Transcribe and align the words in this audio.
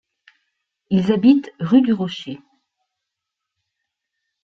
Ils 0.89 1.11
habitent 1.11 1.51
rue 1.59 1.83
du 1.83 1.93
Rocher. 1.93 2.39